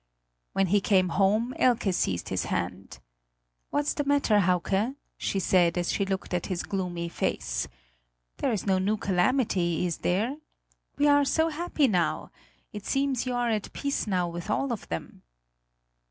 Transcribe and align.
When 0.53 0.65
he 0.73 0.81
came 0.81 1.09
home, 1.09 1.53
Elke 1.59 1.93
seized 1.93 2.29
his 2.29 2.45
hand. 2.45 2.97
"What's 3.69 3.93
the 3.93 4.03
matter, 4.03 4.39
Hauke?" 4.39 4.95
she 5.15 5.39
said, 5.39 5.77
as 5.77 5.91
she 5.91 6.07
looked 6.07 6.33
at 6.33 6.47
his 6.47 6.63
gloomy 6.63 7.07
face. 7.07 7.67
"There 8.37 8.51
is 8.51 8.65
no 8.65 8.79
new 8.79 8.97
calamity, 8.97 9.85
is 9.85 9.97
there? 9.99 10.37
We 10.97 11.07
are 11.07 11.23
so 11.23 11.49
happy 11.49 11.87
now; 11.87 12.31
it 12.73 12.83
seems, 12.87 13.27
you 13.27 13.35
are 13.35 13.51
at 13.51 13.71
peace 13.73 14.07
now 14.07 14.27
with 14.27 14.49
all 14.49 14.73
of 14.73 14.87
them." 14.89 15.21